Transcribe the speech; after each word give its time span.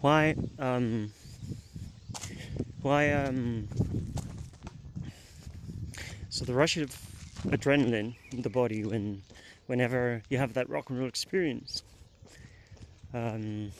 why 0.00 0.36
um, 0.58 1.12
why 2.82 3.12
um, 3.12 3.68
so 6.28 6.44
the 6.44 6.54
rush 6.54 6.76
of 6.76 6.96
adrenaline 7.46 8.14
in 8.30 8.42
the 8.42 8.50
body 8.50 8.84
when 8.84 9.22
whenever 9.66 10.22
you 10.28 10.38
have 10.38 10.54
that 10.54 10.68
rock 10.68 10.90
and 10.90 10.98
roll 10.98 11.08
experience 11.08 11.82
um, 13.12 13.72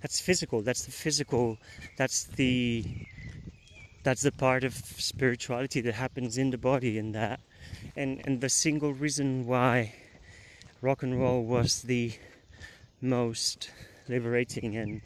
that's 0.00 0.20
physical 0.20 0.62
that's 0.62 0.84
the 0.84 0.92
physical 0.92 1.58
that's 1.96 2.24
the 2.24 2.84
that's 4.04 4.22
the 4.22 4.32
part 4.32 4.64
of 4.64 4.74
spirituality 4.74 5.80
that 5.80 5.94
happens 5.94 6.38
in 6.38 6.50
the 6.50 6.58
body 6.58 6.98
and 6.98 7.14
that 7.14 7.40
and 7.94 8.20
and 8.24 8.40
the 8.40 8.48
single 8.48 8.92
reason 8.94 9.46
why 9.46 9.94
rock 10.80 11.02
and 11.02 11.20
roll 11.20 11.44
was 11.44 11.82
the 11.82 12.12
most 13.00 13.70
liberating 14.08 14.76
and 14.76 15.00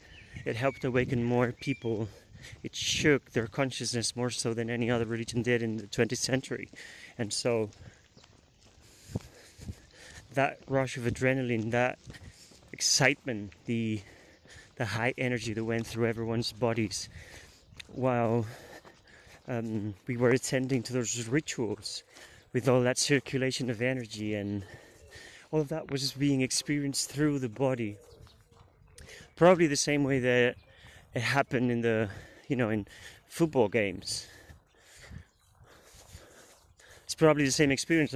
it 0.44 0.56
helped 0.56 0.84
awaken 0.84 1.24
more 1.24 1.52
people. 1.52 2.08
It 2.62 2.74
shook 2.74 3.32
their 3.32 3.46
consciousness 3.46 4.14
more 4.14 4.30
so 4.30 4.54
than 4.54 4.70
any 4.70 4.90
other 4.90 5.04
religion 5.04 5.42
did 5.42 5.62
in 5.62 5.78
the 5.78 5.86
20th 5.86 6.18
century. 6.18 6.68
And 7.18 7.32
so 7.32 7.70
that 10.34 10.60
rush 10.68 10.98
of 10.98 11.04
adrenaline 11.04 11.70
that 11.70 11.98
excitement 12.70 13.52
the 13.64 14.02
the 14.76 14.84
high 14.84 15.14
energy 15.16 15.54
that 15.54 15.64
went 15.64 15.86
through 15.86 16.06
everyone's 16.06 16.52
bodies 16.52 17.08
while 17.94 18.44
um, 19.48 19.94
we 20.06 20.18
were 20.18 20.28
attending 20.28 20.82
to 20.82 20.92
those 20.92 21.26
rituals 21.26 22.02
with 22.52 22.68
all 22.68 22.82
that 22.82 22.98
circulation 22.98 23.70
of 23.70 23.80
energy 23.80 24.34
and 24.34 24.62
all 25.50 25.60
of 25.60 25.68
that 25.68 25.90
was 25.90 26.12
being 26.12 26.42
experienced 26.42 27.10
through 27.10 27.38
the 27.38 27.48
body 27.48 27.96
probably 29.36 29.66
the 29.66 29.76
same 29.76 30.02
way 30.02 30.18
that 30.18 30.56
it 31.14 31.22
happened 31.22 31.70
in 31.70 31.82
the 31.82 32.08
you 32.48 32.56
know 32.56 32.70
in 32.70 32.86
football 33.28 33.68
games. 33.68 34.26
It's 37.04 37.14
probably 37.14 37.44
the 37.44 37.52
same 37.52 37.70
experience 37.70 38.14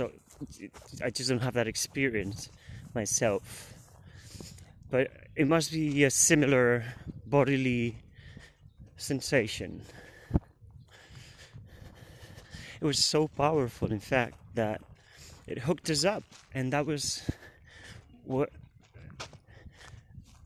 i 1.05 1.11
just 1.11 1.29
don't 1.29 1.41
have 1.41 1.55
that 1.55 1.69
experience 1.69 2.49
myself. 2.95 3.75
But 4.91 5.11
it 5.37 5.47
must 5.47 5.71
be 5.71 6.05
a 6.05 6.11
similar 6.11 6.85
bodily 7.27 7.97
sensation. 8.97 9.83
It 12.81 12.85
was 12.85 13.05
so 13.05 13.29
powerful, 13.29 13.93
in 13.93 14.01
fact, 14.01 14.35
that 14.55 14.81
it 15.47 15.59
hooked 15.59 15.91
us 15.91 16.05
up, 16.05 16.25
and 16.55 16.73
that 16.73 16.87
was 16.87 17.23
what 18.25 18.51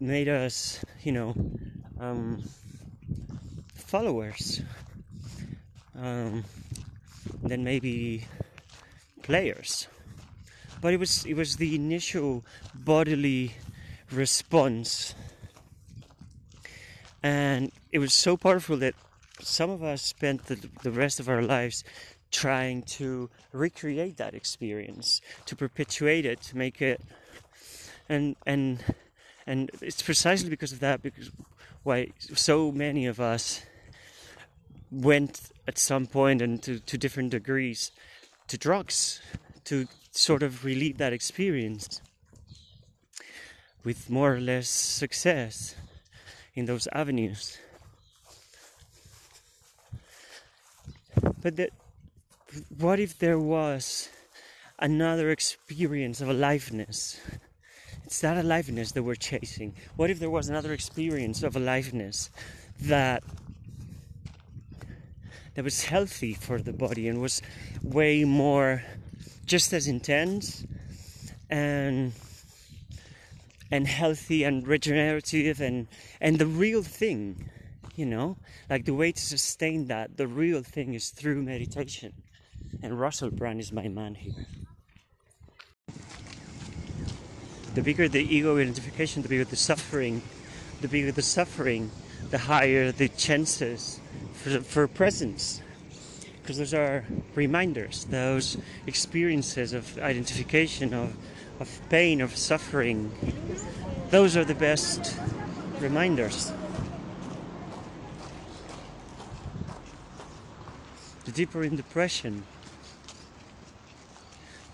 made 0.05 0.29
us, 0.29 0.85
you 1.03 1.13
know, 1.13 1.35
um, 1.99 2.43
followers. 3.75 4.61
Um, 5.99 6.45
then 7.43 7.65
maybe 7.65 8.27
players. 9.23 9.89
But 10.81 10.93
it 10.93 10.99
was 10.99 11.25
it 11.25 11.35
was 11.35 11.57
the 11.57 11.75
initial 11.75 12.45
bodily 12.75 13.55
response, 14.11 15.15
and 17.23 17.73
it 17.91 17.99
was 17.99 18.13
so 18.13 18.37
powerful 18.37 18.77
that 18.79 18.95
some 19.41 19.71
of 19.71 19.83
us 19.83 20.03
spent 20.03 20.47
the, 20.47 20.57
the 20.83 20.91
rest 20.91 21.21
of 21.21 21.29
our 21.29 21.43
lives 21.43 21.85
trying 22.31 22.83
to 22.83 23.31
recreate 23.53 24.17
that 24.19 24.35
experience, 24.35 25.21
to 25.47 25.57
perpetuate 25.57 26.27
it, 26.27 26.43
to 26.43 26.57
make 26.57 26.83
it, 26.83 27.01
and 28.09 28.37
and 28.45 28.85
and 29.47 29.71
it's 29.81 30.03
precisely 30.03 30.49
because 30.49 30.73
of 30.73 30.81
that 30.81 31.03
because 31.03 31.31
why 31.83 32.09
so 32.35 32.73
many 32.73 33.07
of 33.07 33.21
us 33.21 33.63
went 34.91 35.51
at 35.67 35.79
some 35.79 36.07
point 36.07 36.41
and 36.41 36.63
to, 36.63 36.79
to 36.79 36.97
different 36.97 37.31
degrees 37.31 37.91
to 38.49 38.57
drugs 38.57 39.21
to 39.65 39.87
sort 40.11 40.43
of 40.43 40.65
relieve 40.65 40.99
that 40.99 41.13
experience 41.13 42.01
with 43.85 44.09
more 44.09 44.35
or 44.35 44.41
less 44.41 44.69
success 44.69 45.75
in 46.55 46.65
those 46.67 46.89
avenues. 46.93 47.59
But 51.43 51.57
that 51.57 51.71
what 52.79 53.01
if 53.01 53.19
there 53.19 53.39
was 53.39 54.09
another 54.79 55.31
experience 55.31 56.21
of 56.21 56.29
aliveness? 56.29 57.21
It's 58.15 58.21
that 58.21 58.37
aliveness 58.37 58.93
that 58.93 59.03
we're 59.03 59.17
chasing. 59.17 59.75
What 59.97 60.09
if 60.09 60.21
there 60.21 60.31
was 60.31 60.49
another 60.49 60.73
experience 60.73 61.43
of 61.43 61.57
aliveness 61.57 62.31
that 62.83 63.25
that 65.55 65.65
was 65.65 65.83
healthy 65.83 66.33
for 66.33 66.63
the 66.63 66.73
body 66.73 67.09
and 67.09 67.21
was 67.21 67.43
way 67.83 68.23
more 68.23 68.85
just 69.47 69.73
as 69.73 69.89
intense 69.89 70.65
and 71.51 72.13
and 73.73 73.89
healthy 73.89 74.45
and 74.45 74.65
regenerative 74.65 75.61
and 75.61 75.89
and 76.21 76.39
the 76.39 76.47
real 76.47 76.85
thing 76.85 77.51
you 77.97 78.07
know 78.07 78.37
like 78.71 78.85
the 78.85 78.95
way 78.95 79.11
to 79.11 79.21
sustain 79.21 79.89
that 79.89 80.17
the 80.17 80.29
real 80.29 80.63
thing 80.63 80.95
is 80.95 81.11
through 81.11 81.43
meditation 81.43 82.13
and 82.81 83.01
Russell 83.01 83.33
Brand 83.33 83.59
is 83.59 83.73
my 83.73 83.89
man 83.89 84.15
here. 84.15 84.47
The 87.75 87.83
bigger 87.83 88.09
the 88.09 88.23
ego 88.23 88.57
identification, 88.57 89.23
the 89.23 89.29
bigger 89.29 89.45
the 89.45 89.57
suffering. 89.57 90.23
The 90.81 90.89
bigger 90.89 91.13
the 91.13 91.23
suffering, 91.23 91.91
the 92.31 92.39
higher 92.39 92.93
the 92.93 93.09
chances 93.09 94.01
for, 94.35 94.61
for 94.61 94.87
presence. 94.87 95.61
Because 96.41 96.59
those 96.59 96.75
are 96.75 97.05
reminders, 97.35 98.05
those 98.05 98.59
experiences 98.87 99.73
of 99.73 99.99
identification, 99.99 100.93
of, 100.93 101.17
of 101.59 101.81
pain, 101.89 102.21
of 102.21 102.37
suffering. 102.37 103.11
Those 104.11 104.37
are 104.37 104.45
the 104.45 104.55
best 104.55 105.17
reminders. 105.81 106.53
The 111.25 111.33
deeper 111.33 111.65
in 111.65 111.77
depression, 111.77 112.45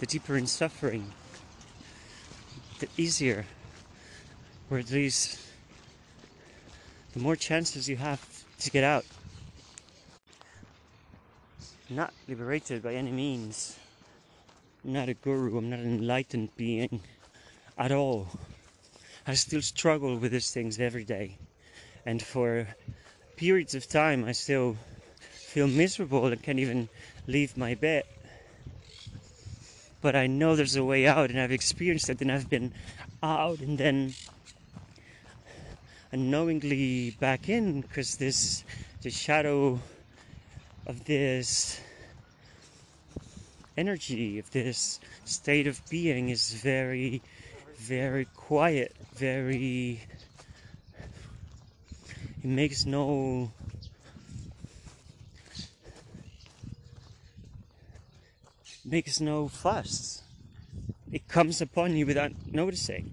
the 0.00 0.06
deeper 0.06 0.36
in 0.36 0.48
suffering, 0.48 1.12
the 2.80 2.88
easier, 2.96 3.44
or 4.70 4.78
at 4.78 4.90
least 4.90 5.38
the 7.12 7.20
more 7.20 7.36
chances 7.36 7.88
you 7.88 7.96
have 7.96 8.20
to 8.58 8.70
get 8.70 8.84
out. 8.84 9.04
not 11.90 12.12
liberated 12.28 12.82
by 12.82 12.94
any 12.94 13.10
means. 13.10 13.76
I'm 14.84 14.92
not 14.92 15.08
a 15.08 15.14
guru, 15.14 15.58
I'm 15.58 15.70
not 15.70 15.80
an 15.80 15.98
enlightened 15.98 16.56
being 16.56 17.00
at 17.76 17.90
all. 17.90 18.28
I 19.26 19.34
still 19.34 19.60
struggle 19.60 20.16
with 20.16 20.32
these 20.32 20.52
things 20.52 20.78
every 20.78 21.04
day. 21.04 21.36
And 22.06 22.22
for 22.22 22.68
periods 23.36 23.74
of 23.74 23.88
time, 23.88 24.24
I 24.24 24.32
still 24.32 24.76
feel 25.20 25.66
miserable 25.66 26.26
and 26.26 26.42
can't 26.42 26.60
even 26.60 26.88
leave 27.26 27.56
my 27.56 27.74
bed 27.74 28.04
but 30.00 30.16
I 30.16 30.26
know 30.26 30.56
there's 30.56 30.76
a 30.76 30.84
way 30.84 31.06
out, 31.06 31.30
and 31.30 31.40
I've 31.40 31.52
experienced 31.52 32.08
it, 32.08 32.20
and 32.20 32.32
I've 32.32 32.48
been 32.48 32.72
out, 33.22 33.60
and 33.60 33.76
then 33.78 34.14
unknowingly 36.12 37.10
back 37.20 37.48
in 37.48 37.82
because 37.82 38.16
this 38.16 38.64
the 39.02 39.10
shadow 39.10 39.78
of 40.86 41.04
this 41.04 41.80
energy 43.76 44.38
of 44.38 44.50
this 44.50 44.98
state 45.24 45.66
of 45.66 45.80
being 45.88 46.28
is 46.28 46.52
very 46.54 47.22
very 47.76 48.24
quiet 48.34 48.94
very 49.14 50.00
it 52.42 52.44
makes 52.44 52.84
no 52.84 53.52
makes 58.90 59.20
no 59.20 59.46
fuss. 59.46 60.22
It 61.12 61.28
comes 61.28 61.60
upon 61.60 61.96
you 61.96 62.06
without 62.06 62.32
noticing. 62.50 63.12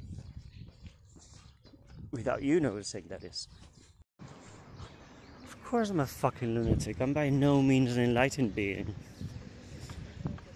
Without 2.12 2.42
you 2.42 2.60
noticing, 2.60 3.06
that 3.10 3.24
is. 3.24 3.48
Of 4.20 5.64
course, 5.64 5.90
I'm 5.90 6.00
a 6.00 6.08
fucking 6.08 6.56
lunatic. 6.56 7.00
I'm 7.00 7.14
by 7.14 7.30
no 7.30 7.62
means 7.62 7.96
an 7.96 8.04
enlightened 8.04 8.56
being. 8.56 8.96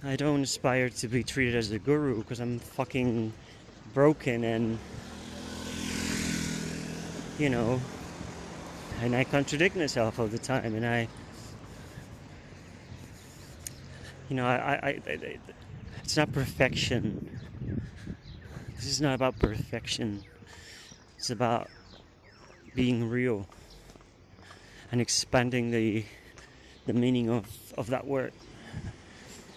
I 0.04 0.16
don't 0.16 0.42
aspire 0.42 0.90
to 0.90 1.08
be 1.08 1.24
treated 1.24 1.56
as 1.56 1.70
a 1.72 1.78
guru 1.78 2.18
because 2.18 2.40
I'm 2.40 2.58
fucking 2.60 3.32
broken 3.94 4.44
and. 4.44 4.80
You 7.38 7.50
know. 7.50 7.82
And 9.02 9.16
I 9.16 9.24
contradict 9.24 9.76
myself 9.76 10.20
all 10.20 10.28
the 10.28 10.40
time 10.40 10.76
and 10.76 10.86
I 10.86 11.08
you 14.32 14.38
know, 14.38 14.48
I, 14.48 14.80
I, 14.82 15.02
I, 15.08 15.38
it's 16.02 16.16
not 16.16 16.32
perfection. 16.32 17.38
This 18.78 18.86
is 18.86 19.02
not 19.02 19.14
about 19.14 19.38
perfection. 19.38 20.24
It's 21.18 21.30
about 21.30 21.70
being 22.74 23.10
real 23.10 23.46
and 24.90 25.02
expanding 25.02 25.72
the 25.72 26.06
the 26.86 26.94
meaning 26.94 27.30
of, 27.30 27.46
of 27.78 27.88
that 27.88 28.08
word 28.08 28.32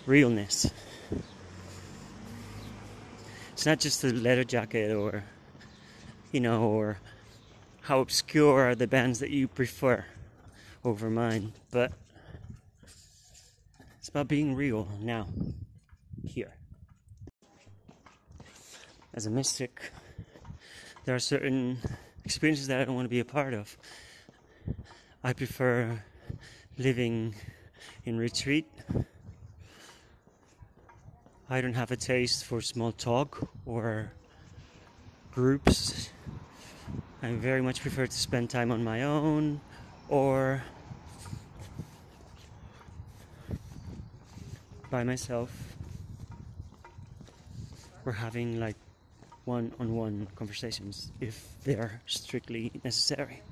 realness 0.06 0.70
it's 3.52 3.64
not 3.64 3.78
just 3.78 4.02
the 4.02 4.12
leather 4.12 4.44
jacket 4.44 4.90
or 4.90 5.24
you 6.32 6.40
know 6.40 6.62
or 6.64 6.98
how 7.82 8.00
obscure 8.00 8.68
are 8.68 8.74
the 8.74 8.86
bands 8.86 9.20
that 9.20 9.30
you 9.30 9.48
prefer 9.48 10.04
over 10.84 11.08
mine 11.08 11.52
but 11.70 11.92
about 14.14 14.28
being 14.28 14.54
real 14.54 14.86
now 15.00 15.26
here 16.24 16.54
as 19.12 19.26
a 19.26 19.30
mystic 19.30 19.90
there 21.04 21.14
are 21.14 21.18
certain 21.18 21.78
experiences 22.24 22.68
that 22.68 22.80
I 22.80 22.84
don't 22.84 22.94
want 22.94 23.04
to 23.04 23.10
be 23.10 23.20
a 23.20 23.26
part 23.26 23.52
of. 23.52 23.76
I 25.22 25.34
prefer 25.34 26.02
living 26.78 27.34
in 28.06 28.16
retreat. 28.16 28.66
I 31.50 31.60
don't 31.60 31.74
have 31.74 31.90
a 31.90 31.96
taste 31.96 32.46
for 32.46 32.62
small 32.62 32.92
talk 32.92 33.50
or 33.66 34.12
groups. 35.30 36.08
I 37.22 37.32
very 37.32 37.60
much 37.60 37.82
prefer 37.82 38.06
to 38.06 38.16
spend 38.16 38.48
time 38.48 38.70
on 38.70 38.82
my 38.82 39.02
own 39.02 39.60
or 40.08 40.62
by 44.94 45.02
myself. 45.02 45.50
We're 48.04 48.12
having 48.12 48.60
like 48.60 48.76
one 49.44 49.72
on 49.80 49.96
one 49.96 50.28
conversations 50.36 51.10
if 51.20 51.34
they 51.64 51.74
are 51.74 52.00
strictly 52.06 52.70
necessary. 52.84 53.42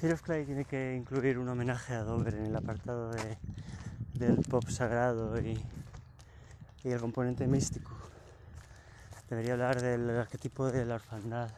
Fear 0.00 0.12
of 0.12 0.22
Clay 0.22 0.44
tiene 0.44 0.64
que 0.64 0.94
incluir 0.94 1.38
un 1.38 1.48
homenaje 1.48 1.94
a 1.94 2.04
Dover 2.04 2.34
en 2.34 2.46
el 2.46 2.54
apartado 2.54 3.10
de, 3.10 3.36
del 4.14 4.36
pop 4.48 4.68
sagrado 4.70 5.40
y, 5.40 5.58
y 6.84 6.90
el 6.92 7.00
componente 7.00 7.48
místico. 7.48 7.90
Debería 9.28 9.54
hablar 9.54 9.82
del 9.82 10.08
arquetipo 10.10 10.70
de 10.70 10.84
la 10.84 10.94
orfandad 10.94 11.50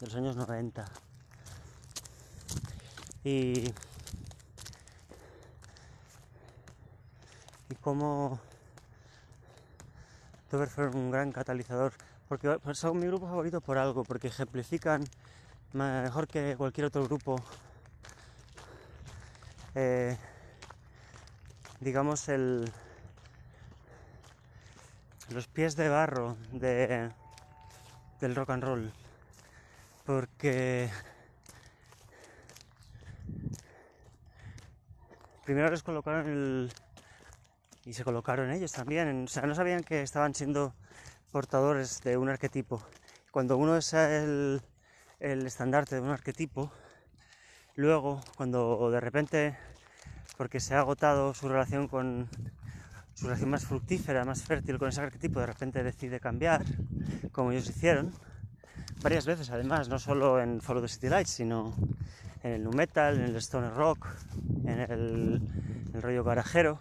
de 0.00 0.06
los 0.06 0.14
años 0.14 0.34
90. 0.34 1.09
Y 3.24 3.72
y 7.70 7.74
cómo 7.76 8.40
Dover 10.50 10.68
fue 10.68 10.88
un 10.88 11.10
gran 11.12 11.30
catalizador, 11.30 11.92
porque 12.28 12.58
son 12.74 12.98
mi 12.98 13.06
grupo 13.06 13.28
favorito 13.28 13.60
por 13.60 13.78
algo, 13.78 14.02
porque 14.02 14.26
ejemplifican 14.26 15.04
mejor 15.72 16.26
que 16.26 16.56
cualquier 16.56 16.86
otro 16.86 17.04
grupo, 17.04 17.36
eh, 19.76 20.16
digamos, 21.78 22.28
el, 22.28 22.70
los 25.28 25.46
pies 25.46 25.76
de 25.76 25.88
barro 25.88 26.36
de, 26.50 27.12
del 28.20 28.34
rock 28.34 28.50
and 28.50 28.64
roll, 28.64 28.92
porque 30.04 30.90
primero 35.50 35.68
les 35.68 35.82
colocaron 35.82 36.28
el 36.28 36.72
y 37.84 37.92
se 37.92 38.04
colocaron 38.04 38.52
ellos 38.52 38.70
también. 38.70 39.24
O 39.24 39.26
sea, 39.26 39.42
no 39.46 39.56
sabían 39.56 39.82
que 39.82 40.00
estaban 40.00 40.32
siendo 40.32 40.76
portadores 41.32 42.02
de 42.02 42.16
un 42.16 42.28
arquetipo. 42.28 42.80
Cuando 43.32 43.56
uno 43.56 43.76
es 43.76 43.92
el, 43.92 44.62
el 45.18 45.44
estandarte 45.44 45.96
de 45.96 46.02
un 46.02 46.10
arquetipo, 46.10 46.70
luego 47.74 48.20
cuando 48.36 48.92
de 48.92 49.00
repente, 49.00 49.58
porque 50.36 50.60
se 50.60 50.76
ha 50.76 50.78
agotado 50.78 51.34
su 51.34 51.48
relación 51.48 51.88
con 51.88 52.28
su 53.14 53.26
relación 53.26 53.50
más 53.50 53.66
fructífera, 53.66 54.24
más 54.24 54.44
fértil 54.44 54.78
con 54.78 54.88
ese 54.88 55.00
arquetipo, 55.00 55.40
de 55.40 55.46
repente 55.46 55.82
decide 55.82 56.20
cambiar, 56.20 56.64
como 57.32 57.50
ellos 57.50 57.68
hicieron, 57.68 58.12
varias 59.02 59.26
veces 59.26 59.50
además, 59.50 59.88
no 59.88 59.98
solo 59.98 60.40
en 60.40 60.60
Follow 60.60 60.82
the 60.82 60.88
City 60.88 61.08
Lights, 61.08 61.30
sino 61.30 61.74
en 62.42 62.52
el 62.52 62.64
nu 62.64 62.72
metal, 62.72 63.18
en 63.18 63.24
el 63.24 63.36
stoner 63.36 63.74
rock, 63.74 64.06
en 64.64 64.80
el, 64.80 65.40
rollo 66.00 66.24
garajero, 66.24 66.78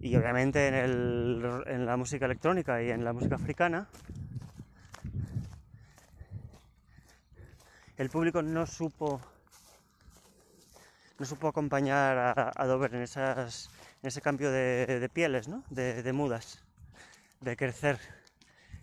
y 0.00 0.14
obviamente 0.16 0.68
en, 0.68 0.74
el, 0.74 1.86
la 1.86 1.96
música 1.96 2.26
electrónica 2.26 2.82
y 2.82 2.90
en 2.90 3.04
la 3.04 3.12
música 3.12 3.36
africana, 3.36 3.88
el 7.96 8.10
público 8.10 8.42
no 8.42 8.66
supo 8.66 9.20
no 11.18 11.26
supo 11.26 11.46
acompañar 11.46 12.18
a, 12.18 12.52
a 12.52 12.66
Dover 12.66 12.96
en, 12.96 13.02
esas, 13.02 13.70
en 14.02 14.08
ese 14.08 14.20
cambio 14.20 14.50
de, 14.50 14.98
de 14.98 15.08
pieles, 15.08 15.46
¿no? 15.46 15.62
de, 15.70 16.02
de, 16.02 16.12
mudas, 16.12 16.64
de 17.40 17.56
crecer, 17.56 18.00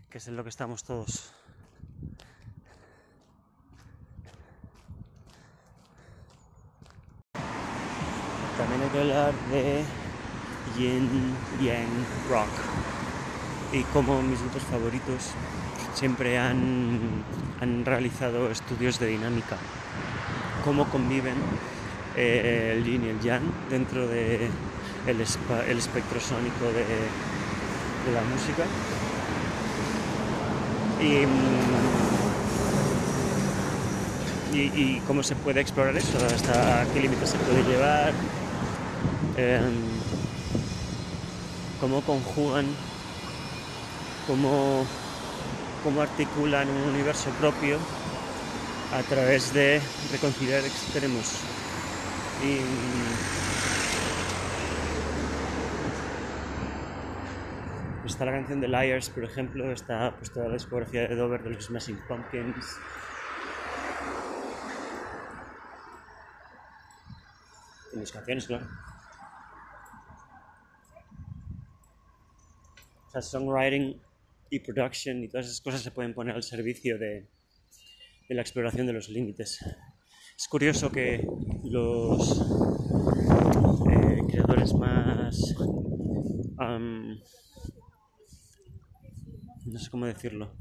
que 0.10 0.20
es 0.20 0.28
en 0.30 0.38
lo 0.38 0.44
que 0.44 0.50
estamos 0.50 0.86
todos. 0.86 1.34
También 8.60 8.82
hay 8.82 8.90
que 8.90 9.00
hablar 9.00 9.34
de 9.52 9.84
yin 10.78 11.34
yang 11.62 11.88
rock. 12.30 12.50
Y 13.72 13.84
como 13.94 14.22
mis 14.22 14.42
grupos 14.42 14.64
favoritos 14.64 15.32
siempre 15.94 16.38
han, 16.38 17.24
han 17.62 17.86
realizado 17.86 18.52
estudios 18.52 19.00
de 19.00 19.08
dinámica. 19.08 19.56
Cómo 20.66 20.90
conviven 20.90 21.36
eh, 22.18 22.76
el 22.76 22.84
yin 22.84 23.06
y 23.06 23.08
el 23.08 23.22
yang 23.22 23.44
dentro 23.70 24.06
de 24.06 24.50
el, 25.08 25.22
espectro 25.22 26.20
sónico 26.20 26.66
de, 26.66 26.84
de, 26.84 28.12
la 28.14 28.22
música. 28.24 28.66
Y, 31.00 31.24
y, 34.54 34.62
y, 34.62 35.02
cómo 35.08 35.24
se 35.24 35.38
puede 35.38 35.62
explorar 35.62 35.96
eso 35.96 36.18
hasta 36.26 36.86
qué 36.94 37.00
límites 37.00 37.30
se 37.30 37.38
puede 37.38 37.64
llevar 37.64 38.12
eh, 39.42 39.62
cómo 41.80 42.02
conjugan, 42.02 42.66
cómo, 44.28 44.86
cómo 45.82 46.02
articulan 46.02 46.68
un 46.70 46.90
universo 46.90 47.30
propio 47.40 47.78
a 48.94 49.02
través 49.04 49.54
de 49.54 49.82
reconciliar 50.12 50.66
extremos. 50.66 51.40
Y, 52.44 52.60
está 58.06 58.26
la 58.26 58.32
canción 58.32 58.60
de 58.60 58.68
Liars, 58.68 59.10
por 59.10 59.24
ejemplo, 59.24 59.72
está 59.72 60.14
pues, 60.18 60.34
toda 60.34 60.48
la 60.48 60.56
discografía 60.56 61.08
de 61.08 61.16
Dover 61.16 61.44
de 61.44 61.52
los 61.52 61.66
Smashing 61.66 62.00
Pumpkins. 62.08 62.78
En 67.94 68.00
mis 68.02 68.12
canciones, 68.12 68.48
claro. 68.48 68.68
O 73.10 73.12
sea, 73.12 73.24
songwriting 73.24 74.00
y 74.52 74.60
production 74.60 75.24
y 75.24 75.28
todas 75.28 75.48
esas 75.48 75.62
cosas 75.62 75.82
se 75.82 75.90
pueden 75.90 76.14
poner 76.14 76.36
al 76.36 76.44
servicio 76.44 77.00
de, 77.00 77.28
de 78.30 78.36
la 78.36 78.42
exploración 78.42 78.86
de 78.86 78.94
los 78.94 79.10
límites. 79.10 79.66
Es 80.38 80.48
curioso 80.48 80.92
que 80.92 81.28
los 81.64 82.40
eh, 83.90 84.22
creadores 84.30 84.76
más... 84.76 85.56
Um, 86.60 87.18
no 89.66 89.80
sé 89.80 89.90
cómo 89.90 90.06
decirlo. 90.06 90.54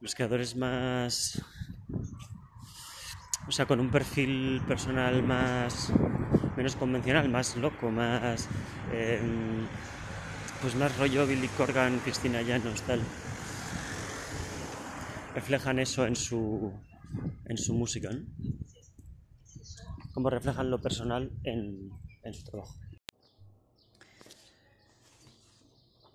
Los 0.00 0.14
creadores 0.14 0.54
más... 0.56 1.42
O 3.48 3.52
sea, 3.52 3.64
con 3.64 3.80
un 3.80 3.90
perfil 3.90 4.60
personal 4.68 5.22
más... 5.22 5.90
menos 6.58 6.76
convencional, 6.76 7.26
más 7.30 7.56
loco, 7.56 7.90
más... 7.90 8.50
Eh, 8.92 9.66
pues 10.64 10.76
más 10.76 10.96
rollo 10.96 11.26
Billy 11.26 11.48
Corgan, 11.58 11.98
Cristina 11.98 12.40
Llanos, 12.40 12.80
tal. 12.84 13.02
Reflejan 15.34 15.78
eso 15.78 16.06
en 16.06 16.16
su, 16.16 16.72
en 17.44 17.58
su 17.58 17.74
música, 17.74 18.10
¿no? 18.10 18.24
Como 20.14 20.30
reflejan 20.30 20.70
lo 20.70 20.80
personal 20.80 21.30
en, 21.42 21.90
en 22.22 22.32
su 22.32 22.44
trabajo. 22.44 22.74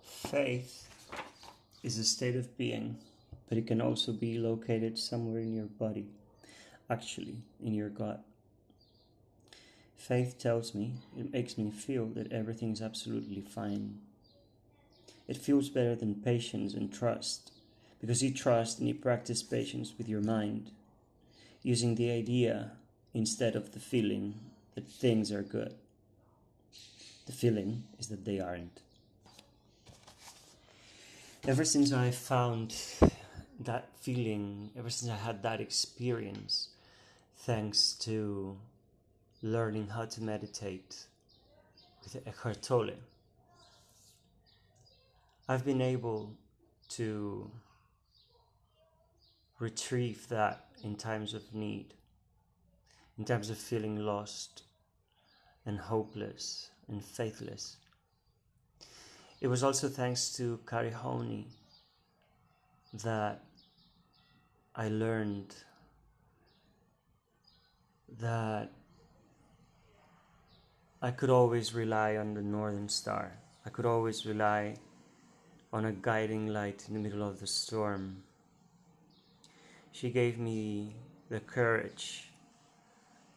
Faith 0.02 0.88
is 1.84 1.96
a 2.00 2.02
state 2.02 2.36
of 2.36 2.48
being, 2.58 2.98
but 3.48 3.56
it 3.56 3.68
can 3.68 3.80
also 3.80 4.12
be 4.12 4.36
located 4.36 4.98
somewhere 4.98 5.40
in 5.40 5.54
your 5.54 5.68
body, 5.78 6.10
actually, 6.88 7.36
in 7.62 7.72
your 7.72 7.88
gut. 7.88 8.24
Faith 9.96 10.40
tells 10.40 10.74
me, 10.74 10.94
it 11.16 11.32
makes 11.32 11.56
me 11.56 11.70
feel 11.70 12.06
that 12.16 12.32
everything 12.32 12.72
is 12.72 12.82
absolutely 12.82 13.42
fine. 13.42 14.09
It 15.30 15.36
feels 15.36 15.68
better 15.68 15.94
than 15.94 16.16
patience 16.16 16.74
and 16.74 16.92
trust, 16.92 17.52
because 18.00 18.20
you 18.20 18.34
trust 18.34 18.80
and 18.80 18.88
you 18.88 18.94
practice 18.94 19.44
patience 19.44 19.94
with 19.96 20.08
your 20.08 20.20
mind, 20.20 20.72
using 21.62 21.94
the 21.94 22.10
idea 22.10 22.72
instead 23.14 23.54
of 23.54 23.70
the 23.70 23.78
feeling 23.78 24.34
that 24.74 24.88
things 24.88 25.30
are 25.30 25.44
good. 25.44 25.74
The 27.26 27.32
feeling 27.32 27.84
is 27.96 28.08
that 28.08 28.24
they 28.24 28.40
aren't. 28.40 28.80
Ever 31.46 31.64
since 31.64 31.92
I 31.92 32.10
found 32.10 32.74
that 33.60 33.86
feeling, 34.00 34.70
ever 34.76 34.90
since 34.90 35.12
I 35.12 35.16
had 35.16 35.44
that 35.44 35.60
experience, 35.60 36.70
thanks 37.36 37.92
to 38.00 38.56
learning 39.42 39.90
how 39.90 40.06
to 40.06 40.22
meditate 40.22 41.06
with 42.02 42.20
Eckhart 42.26 42.62
Tolle, 42.62 42.98
I've 45.50 45.64
been 45.64 45.82
able 45.82 46.38
to 46.90 47.50
retrieve 49.58 50.28
that 50.28 50.66
in 50.84 50.94
times 50.94 51.34
of 51.34 51.52
need, 51.52 51.94
in 53.18 53.24
times 53.24 53.50
of 53.50 53.58
feeling 53.58 53.96
lost 53.96 54.62
and 55.66 55.76
hopeless 55.76 56.70
and 56.86 57.04
faithless. 57.04 57.78
It 59.40 59.48
was 59.48 59.64
also 59.64 59.88
thanks 59.88 60.30
to 60.34 60.60
Kari 60.68 60.92
Honey 60.92 61.48
that 63.02 63.42
I 64.76 64.86
learned 64.86 65.52
that 68.20 68.70
I 71.02 71.10
could 71.10 71.30
always 71.30 71.74
rely 71.74 72.18
on 72.18 72.34
the 72.34 72.42
Northern 72.42 72.88
Star. 72.88 73.32
I 73.66 73.70
could 73.70 73.84
always 73.84 74.24
rely 74.24 74.76
on 75.72 75.84
a 75.84 75.92
guiding 75.92 76.48
light 76.48 76.84
in 76.88 76.94
the 76.94 77.00
middle 77.00 77.26
of 77.26 77.40
the 77.40 77.46
storm. 77.46 78.22
She 79.92 80.10
gave 80.10 80.38
me 80.38 80.94
the 81.28 81.40
courage 81.40 82.30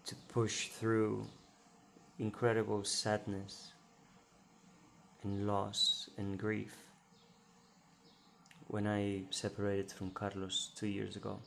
to 0.06 0.16
push 0.30 0.70
through 0.70 1.28
incredible 2.20 2.84
sadness 2.84 3.74
and 5.24 5.48
loss 5.48 6.10
and 6.18 6.38
grief 6.38 6.76
when 8.68 8.88
I 8.88 9.22
separated 9.30 9.92
from 9.92 10.10
Carlos 10.12 10.72
two 10.76 10.88
years 10.88 11.16
ago. 11.16 11.40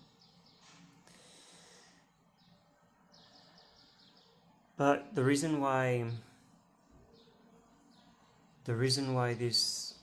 But 4.76 5.14
the 5.14 5.24
reason 5.24 5.60
why 5.60 6.04
the 8.64 8.74
reason 8.74 9.14
why 9.14 9.34
this 9.34 9.95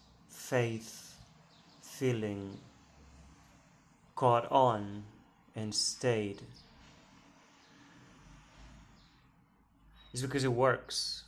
faith 0.50 1.16
feeling 1.82 2.58
caught 4.16 4.46
on 4.52 5.04
and 5.56 5.74
stayed 5.74 6.42
is 10.14 10.22
because 10.22 10.44
it 10.44 10.52
works. 10.52 11.24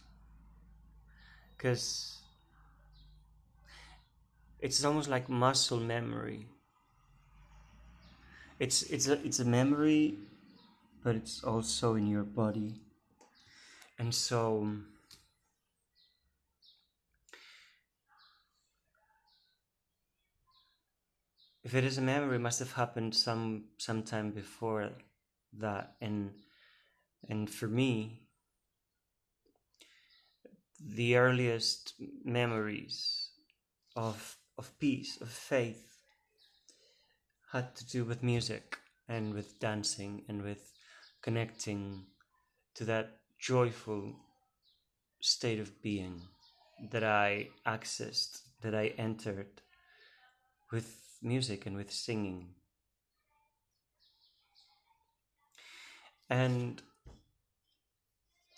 Because 1.55 2.17
it's 4.59 4.83
almost 4.83 5.09
like 5.09 5.29
muscle 5.29 5.79
memory. 5.79 6.45
It's 8.59 8.83
it's 8.83 9.07
a 9.07 9.13
it's 9.25 9.39
a 9.39 9.45
memory, 9.45 10.15
but 11.03 11.15
it's 11.15 11.43
also 11.43 11.95
in 11.95 12.07
your 12.07 12.23
body, 12.23 12.75
and 13.99 14.13
so. 14.13 14.67
If 21.65 21.73
it 21.73 21.83
is 21.83 21.97
a 21.97 22.01
memory, 22.01 22.35
it 22.35 22.41
must 22.41 22.59
have 22.59 22.73
happened 22.73 23.15
some 23.15 23.69
sometime 23.79 24.29
before 24.29 24.91
that, 25.53 25.95
and 25.99 26.31
and 27.27 27.49
for 27.49 27.67
me, 27.67 28.21
the 30.79 31.15
earliest 31.17 31.95
memories 32.23 33.29
of 33.95 34.37
of 34.59 34.77
peace, 34.77 35.19
of 35.19 35.29
faith, 35.29 35.97
had 37.51 37.75
to 37.77 37.85
do 37.87 38.05
with 38.05 38.21
music 38.21 38.77
and 39.07 39.33
with 39.33 39.59
dancing 39.59 40.23
and 40.29 40.43
with 40.43 40.71
connecting 41.23 42.05
to 42.75 42.85
that 42.85 43.17
joyful 43.39 44.13
state 45.19 45.59
of 45.59 45.81
being 45.81 46.21
that 46.91 47.03
I 47.03 47.49
accessed, 47.65 48.41
that 48.61 48.75
I 48.75 48.93
entered 48.99 49.61
with 50.71 51.04
music 51.25 51.65
and 51.65 51.75
with 51.75 51.91
singing. 51.91 52.47
And 56.29 56.81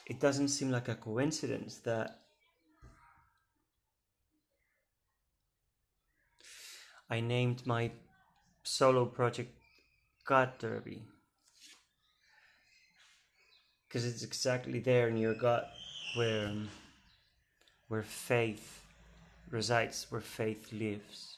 it 0.05 0.19
doesn't 0.19 0.49
seem 0.49 0.71
like 0.71 0.87
a 0.87 0.95
coincidence 0.95 1.77
that 1.79 2.19
I 7.09 7.21
named 7.21 7.65
my 7.65 7.91
solo 8.63 9.05
project 9.05 9.53
God 10.25 10.57
Derby 10.59 11.03
because 13.87 14.05
it's 14.05 14.23
exactly 14.23 14.79
there 14.79 15.07
in 15.07 15.17
your 15.17 15.33
gut 15.33 15.69
where 16.15 16.47
um, 16.47 16.69
where 17.87 18.03
faith 18.03 18.83
resides, 19.49 20.07
where 20.09 20.21
faith 20.21 20.71
lives. 20.73 21.36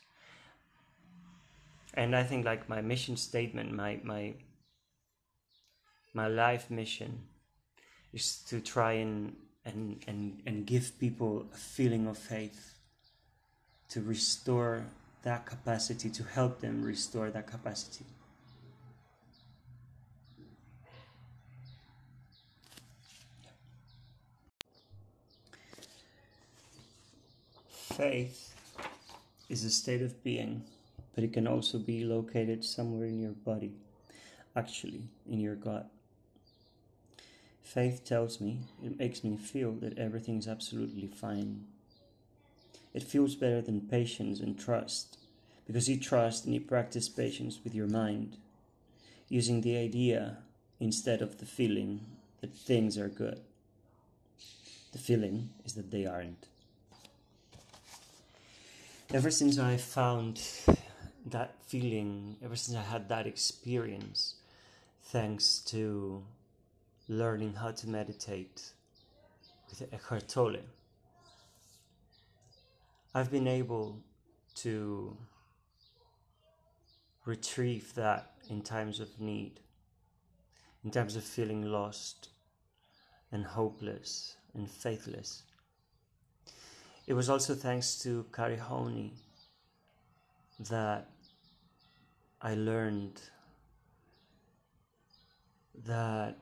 And 2.00 2.16
I 2.16 2.24
think 2.24 2.46
like 2.46 2.70
my 2.70 2.82
mission 2.82 3.18
statement, 3.18 3.74
my 3.74 4.00
my 4.04 4.34
my 6.14 6.28
life 6.28 6.72
mission 6.72 7.28
is 8.14 8.38
to 8.48 8.62
try 8.62 8.94
and 8.94 9.36
and 9.66 10.02
and, 10.08 10.42
and 10.46 10.66
give 10.66 10.98
people 10.98 11.46
a 11.54 11.58
feeling 11.58 12.08
of 12.08 12.18
faith 12.18 12.76
to 13.90 14.00
restore 14.02 14.86
that 15.24 15.46
capacity, 15.46 16.10
to 16.10 16.24
help 16.24 16.62
them 16.62 16.82
restore 16.86 17.32
that 17.32 17.48
capacity. 17.48 18.06
Faith 27.98 28.56
is 29.50 29.66
a 29.66 29.70
state 29.70 30.02
of 30.02 30.24
being, 30.24 30.64
but 31.20 31.26
it 31.26 31.34
can 31.34 31.48
also 31.48 31.78
be 31.78 32.06
located 32.06 32.64
somewhere 32.64 33.06
in 33.06 33.20
your 33.20 33.34
body, 33.34 33.74
actually, 34.56 35.04
in 35.30 35.42
your 35.42 35.56
gut. 35.56 35.92
Faith 37.62 38.06
tells 38.06 38.40
me, 38.40 38.62
it 38.82 38.98
makes 38.98 39.22
me 39.22 39.36
feel 39.36 39.74
that 39.74 39.98
everything 39.98 40.38
is 40.38 40.48
absolutely 40.48 41.08
fine 41.08 41.66
it 42.94 43.04
feels 43.04 43.36
better 43.36 43.62
than 43.62 43.82
patience 43.82 44.40
and 44.40 44.58
trust, 44.58 45.18
because 45.68 45.90
you 45.90 46.00
trust 46.00 46.46
and 46.46 46.54
you 46.54 46.62
practice 46.62 47.10
patience 47.10 47.60
with 47.64 47.76
your 47.76 47.88
mind, 47.88 48.38
using 49.28 49.60
the 49.60 49.76
idea 49.76 50.38
instead 50.80 51.22
of 51.22 51.40
the 51.40 51.46
feeling 51.46 52.02
that 52.40 52.56
things 52.56 52.98
are 52.98 53.10
good. 53.10 53.42
The 54.94 54.98
feeling 54.98 55.50
is 55.66 55.74
that 55.74 55.92
they 55.92 56.06
aren't. 56.06 56.48
Ever 59.14 59.32
since 59.32 59.58
I 59.58 59.78
found 59.78 60.40
that 61.26 61.56
feeling, 61.66 62.38
ever 62.44 62.56
since 62.56 62.78
I 62.78 62.82
had 62.82 63.10
that 63.10 63.28
experience, 63.28 64.36
thanks 65.04 65.60
to 65.68 66.24
learning 67.08 67.54
how 67.54 67.72
to 67.72 67.90
meditate 67.90 68.72
with 69.70 69.94
Eckhart 69.94 70.28
Tolle, 70.28 70.58
I've 73.14 73.32
been 73.32 73.48
able 73.48 74.00
to 74.56 75.18
retrieve 77.26 77.94
that 77.96 78.32
in 78.50 78.62
times 78.62 79.00
of 79.00 79.20
need, 79.20 79.60
in 80.84 80.92
times 80.92 81.16
of 81.16 81.24
feeling 81.24 81.64
lost 81.64 82.30
and 83.32 83.46
hopeless 83.46 84.36
and 84.54 84.70
faithless. 84.70 85.44
It 87.08 87.14
was 87.14 87.30
also 87.30 87.56
thanks 87.56 87.98
to 88.00 88.26
Kari 88.32 88.58
Honey 88.58 89.14
that 90.68 91.08
I 92.42 92.54
learned 92.54 93.22
that 95.86 96.38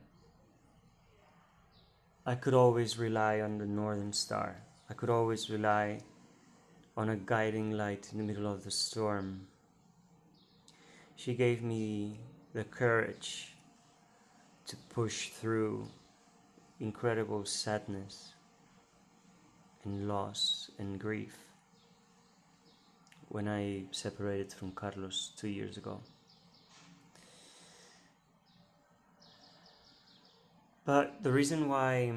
I 2.26 2.36
could 2.36 2.56
always 2.56 2.98
rely 2.98 3.42
on 3.42 3.60
the 3.60 3.66
Northern 3.66 4.12
Star. 4.12 4.58
I 4.90 4.94
could 4.94 5.10
always 5.10 5.50
rely 5.50 6.00
on 6.96 7.10
a 7.10 7.16
guiding 7.16 7.72
light 7.72 8.10
in 8.12 8.18
the 8.18 8.24
middle 8.24 8.52
of 8.52 8.64
the 8.64 8.72
storm. 8.72 9.48
She 11.16 11.36
gave 11.36 11.62
me 11.62 12.20
the 12.54 12.64
courage 12.64 13.54
to 14.66 14.76
push 14.90 15.30
through 15.30 15.88
incredible 16.80 17.46
sadness 17.46 18.34
and 19.84 20.08
loss 20.08 20.72
and 20.80 21.00
grief 21.00 21.47
when 23.30 23.48
I 23.48 23.84
separated 23.92 24.54
from 24.54 24.72
Carlos 24.72 25.32
two 25.38 25.50
years 25.50 25.78
ago. 25.78 26.00
But 30.86 31.22
the 31.22 31.32
reason 31.32 31.68
why 31.68 32.14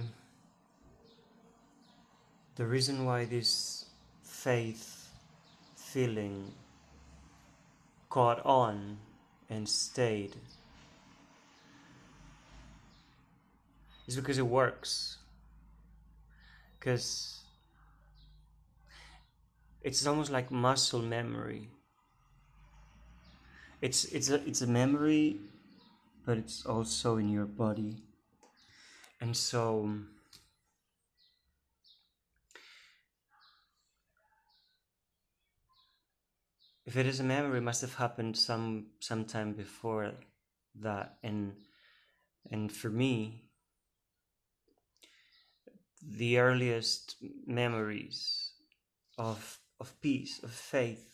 the 2.54 2.66
reason 2.66 3.04
why 3.04 3.24
this 3.24 3.86
faith 4.22 5.10
feeling 5.76 6.52
caught 8.10 8.44
on 8.44 8.98
and 9.48 9.68
stayed 9.68 10.36
is 14.06 14.16
because 14.16 14.38
it 14.38 14.46
works. 14.46 15.18
Because 16.78 17.39
it's 19.82 20.06
almost 20.06 20.30
like 20.30 20.50
muscle 20.50 21.02
memory. 21.02 21.68
It's 23.80 24.04
it's 24.04 24.28
a 24.28 24.46
it's 24.46 24.60
a 24.60 24.66
memory, 24.66 25.40
but 26.26 26.36
it's 26.36 26.66
also 26.66 27.16
in 27.16 27.28
your 27.28 27.46
body, 27.46 27.96
and 29.20 29.36
so. 29.36 29.88
If 36.86 36.96
it 36.96 37.06
is 37.06 37.20
a 37.20 37.24
memory, 37.24 37.58
it 37.58 37.62
must 37.62 37.82
have 37.82 37.94
happened 37.94 38.36
some 38.36 38.86
sometime 38.98 39.52
before 39.52 40.12
that, 40.82 41.18
and 41.22 41.54
and 42.50 42.72
for 42.72 42.90
me, 42.90 43.44
the 46.02 46.38
earliest 46.38 47.16
memories 47.46 48.52
of 49.16 49.59
of 49.80 50.00
peace, 50.00 50.42
of 50.42 50.50
faith, 50.50 51.06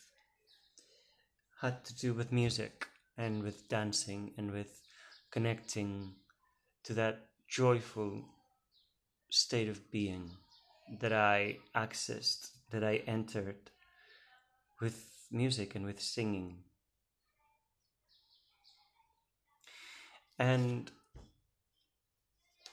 had 1.61 1.83
to 1.85 1.95
do 1.95 2.13
with 2.13 2.31
music 2.31 2.87
and 3.17 3.41
with 3.41 3.67
dancing 3.69 4.33
and 4.37 4.51
with 4.51 4.81
connecting 5.31 6.13
to 6.83 6.93
that 6.93 7.27
joyful 7.47 8.23
state 9.29 9.69
of 9.69 9.91
being 9.91 10.31
that 10.99 11.13
I 11.13 11.57
accessed, 11.75 12.51
that 12.71 12.83
I 12.83 13.01
entered 13.07 13.71
with 14.79 15.27
music 15.31 15.75
and 15.75 15.85
with 15.85 15.99
singing. 15.99 16.63
And 20.39 20.91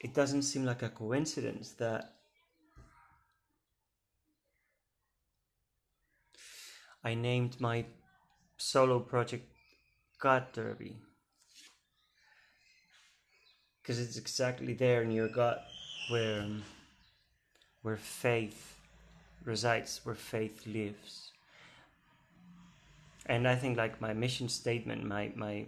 it 0.01 0.13
doesn't 0.13 0.43
seem 0.43 0.65
like 0.65 0.83
a 0.83 0.91
coincidence 0.91 1.73
that 1.73 2.14
I 7.05 7.15
named 7.15 7.61
my 7.61 7.85
solo 8.57 8.99
project 8.99 9.47
God 10.19 10.53
Derby 10.53 10.97
because 13.83 14.01
it's 14.01 14.17
exactly 14.17 14.73
there 14.73 15.03
in 15.03 15.11
your 15.11 15.29
gut 15.29 15.63
where 16.11 16.41
um, 16.41 16.63
where 17.83 17.99
faith 17.99 18.79
resides, 19.45 20.01
where 20.05 20.15
faith 20.15 20.67
lives. 20.67 21.33
And 23.27 23.47
I 23.47 23.57
think 23.57 23.77
like 23.77 24.01
my 24.01 24.15
mission 24.15 24.49
statement, 24.49 25.05
my 25.05 25.33
my 25.37 25.67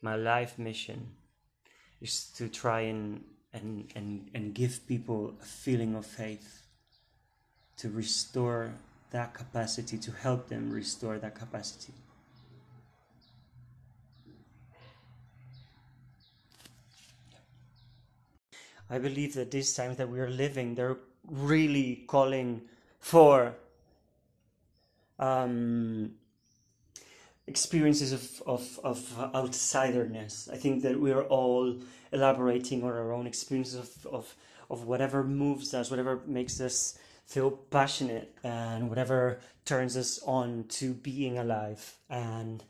my 0.00 0.16
life 0.16 0.58
mission 0.58 1.08
is 2.00 2.24
to 2.36 2.48
try 2.48 2.80
and 2.80 3.22
and 3.52 3.92
and, 3.94 4.30
and 4.32 4.54
give 4.54 4.86
people 4.86 5.34
a 5.42 5.44
feeling 5.44 5.94
of 5.94 6.06
faith 6.06 6.62
to 7.76 7.90
restore 7.90 8.72
that 9.10 9.34
capacity 9.34 9.98
to 9.98 10.12
help 10.12 10.48
them 10.48 10.70
restore 10.70 11.18
that 11.18 11.34
capacity 11.34 11.92
I 18.90 18.98
believe 18.98 19.34
that 19.34 19.52
these 19.52 19.72
times 19.72 19.96
that 19.98 20.08
we 20.08 20.18
are 20.18 20.28
living, 20.28 20.74
they're 20.74 20.96
really 21.24 22.02
calling 22.08 22.62
for 22.98 23.54
um, 25.20 26.10
experiences 27.46 28.12
of, 28.12 28.42
of, 28.46 28.80
of 28.82 28.98
outsiderness. 29.32 30.52
I 30.52 30.56
think 30.56 30.82
that 30.82 30.98
we 30.98 31.12
are 31.12 31.22
all 31.22 31.76
elaborating 32.10 32.82
on 32.82 32.90
our 32.90 33.12
own 33.12 33.28
experiences 33.28 33.76
of, 33.76 34.06
of, 34.12 34.34
of 34.68 34.86
whatever 34.88 35.22
moves 35.22 35.72
us, 35.72 35.88
whatever 35.88 36.22
makes 36.26 36.60
us 36.60 36.98
feel 37.30 37.52
passionate, 37.52 38.36
and 38.42 38.88
whatever 38.88 39.38
turns 39.64 39.96
us 39.96 40.20
on 40.26 40.64
to 40.68 40.92
being 40.94 41.38
alive, 41.38 41.96
and 42.10 42.64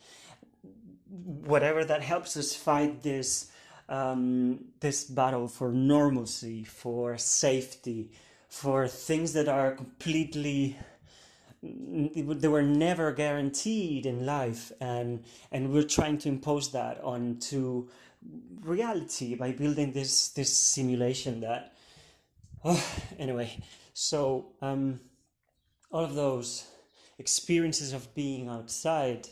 whatever 1.08 1.82
that 1.82 2.02
helps 2.02 2.36
us 2.36 2.54
fight 2.54 3.02
this 3.02 3.50
um, 3.88 4.66
this 4.80 5.04
battle 5.04 5.48
for 5.48 5.72
normalcy, 5.72 6.62
for 6.62 7.16
safety, 7.16 8.10
for 8.48 8.86
things 8.86 9.32
that 9.32 9.48
are 9.48 9.72
completely 9.72 10.76
they 11.62 12.48
were 12.48 12.62
never 12.62 13.12
guaranteed 13.12 14.04
in 14.04 14.26
life. 14.26 14.72
And 14.78 15.24
and 15.50 15.72
we're 15.72 15.88
trying 15.98 16.18
to 16.18 16.28
impose 16.28 16.70
that 16.72 17.02
onto 17.02 17.88
reality 18.60 19.36
by 19.36 19.52
building 19.52 19.92
this 19.92 20.28
this 20.28 20.54
simulation 20.54 21.40
that 21.40 21.72
oh, 22.62 22.84
anyway 23.18 23.58
so 23.92 24.52
um, 24.62 25.00
all 25.90 26.04
of 26.04 26.14
those 26.14 26.66
experiences 27.18 27.92
of 27.92 28.14
being 28.14 28.48
outside 28.48 29.28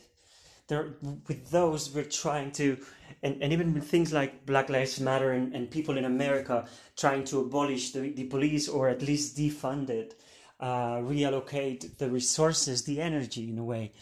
there 0.69 0.95
with 1.27 1.51
those 1.51 1.95
we're 1.95 2.05
trying 2.05 2.51
to 2.53 2.77
and, 3.23 3.43
and 3.43 3.53
even 3.53 3.73
with 3.73 3.89
things 3.89 4.13
like 4.13 4.45
black 4.45 4.69
lives 4.69 5.01
matter 5.01 5.33
and, 5.33 5.55
and 5.55 5.71
people 5.71 5.97
in 5.97 6.05
america 6.05 6.69
trying 6.97 7.25
to 7.25 7.41
abolish 7.41 7.93
the, 7.93 8.11
the 8.11 8.25
police 8.25 8.69
or 8.69 8.89
at 8.89 9.01
least 9.01 9.37
defund 9.37 9.89
it 9.89 10.21
uh, 10.61 10.97
reallocate 10.97 11.99
the 11.99 12.11
resources, 12.11 12.83
the 12.85 13.01
energy 13.01 13.49
in 13.49 13.59
a 13.59 13.65
way. 13.65 13.93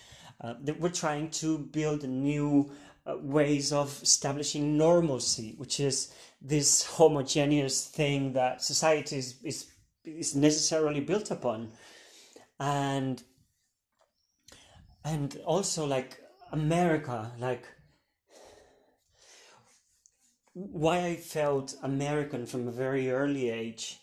Uh, 0.41 0.55
that 0.63 0.81
we're 0.81 0.91
trying 0.91 1.31
to 1.31 1.59
build 1.59 2.03
new 2.05 2.71
uh, 3.07 3.17
ways 3.19 3.73
of 3.73 4.03
establishing 4.03 4.77
normalcy, 4.77 5.55
which 5.57 5.81
is 5.81 6.13
this 6.41 6.85
homogeneous 6.85 7.87
thing 7.87 8.33
that 8.33 8.63
society 8.63 9.17
is, 9.17 9.37
is, 9.43 9.67
is 10.07 10.35
necessarily 10.35 11.01
built 11.01 11.31
upon. 11.31 11.73
And 12.59 13.23
and 15.05 15.41
also 15.45 15.87
like 15.87 16.21
America, 16.53 17.33
like 17.39 17.65
why 20.53 21.05
I 21.05 21.17
felt 21.17 21.75
American 21.83 22.47
from 22.47 22.67
a 22.67 22.73
very 22.73 23.11
early 23.11 23.51
age 23.51 24.01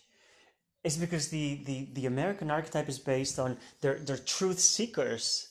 is 0.84 0.96
because 0.96 1.28
the, 1.30 1.62
the, 1.64 1.88
the 1.94 2.06
American 2.06 2.50
archetype 2.50 2.88
is 2.88 2.98
based 2.98 3.38
on 3.38 3.56
their, 3.80 3.98
their 3.98 4.18
truth 4.18 4.60
seekers. 4.60 5.48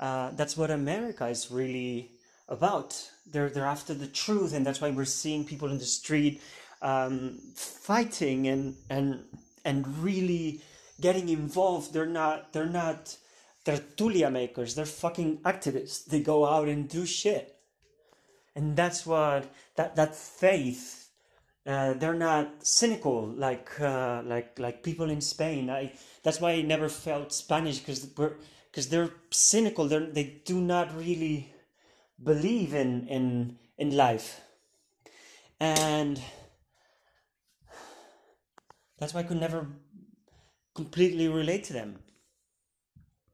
Uh, 0.00 0.30
that's 0.30 0.56
what 0.56 0.70
America 0.70 1.26
is 1.26 1.50
really 1.50 2.12
about. 2.48 2.96
They're, 3.30 3.50
they're 3.50 3.66
after 3.66 3.92
the 3.92 4.06
truth, 4.06 4.54
and 4.54 4.64
that's 4.64 4.80
why 4.80 4.90
we're 4.90 5.04
seeing 5.04 5.44
people 5.44 5.70
in 5.70 5.78
the 5.78 5.84
street 5.84 6.40
um, 6.80 7.38
fighting 7.54 8.48
and, 8.48 8.76
and, 8.88 9.24
and 9.64 9.98
really 9.98 10.60
getting 11.00 11.28
involved. 11.28 11.92
They're 11.92 12.06
not, 12.06 12.52
they're 12.52 12.66
not 12.66 13.16
tertulia 13.64 14.32
makers, 14.32 14.74
they're 14.74 14.86
fucking 14.86 15.38
activists. 15.38 16.04
They 16.04 16.20
go 16.20 16.46
out 16.46 16.68
and 16.68 16.88
do 16.88 17.06
shit. 17.06 17.56
And 18.54 18.76
that's 18.76 19.06
what, 19.06 19.52
that, 19.76 19.94
that 19.96 20.16
faith 20.16 21.08
uh, 21.68 21.92
they're 21.92 22.14
not 22.14 22.66
cynical 22.66 23.26
like 23.26 23.78
uh, 23.78 24.22
like 24.24 24.58
like 24.58 24.82
people 24.82 25.10
in 25.10 25.20
Spain. 25.20 25.68
I 25.68 25.92
that's 26.22 26.40
why 26.40 26.52
I 26.52 26.62
never 26.62 26.88
felt 26.88 27.30
Spanish 27.30 27.78
because 27.78 28.08
we're 28.16 28.36
because 28.70 28.88
they're 28.88 29.10
cynical. 29.30 29.86
They 29.86 29.98
they 29.98 30.40
do 30.46 30.62
not 30.62 30.96
really 30.96 31.52
believe 32.24 32.72
in 32.72 33.06
in 33.08 33.58
in 33.76 33.94
life, 33.94 34.40
and 35.60 36.18
that's 38.98 39.14
why 39.14 39.20
I 39.20 39.24
could 39.24 39.40
never 39.40 39.66
completely 40.74 41.28
relate 41.28 41.64
to 41.64 41.72
them 41.72 41.98